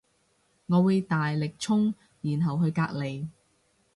[0.65, 3.27] 我會大力衝然後去隔籬